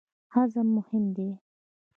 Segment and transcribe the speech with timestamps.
[0.33, 1.29] هضم مهم دی.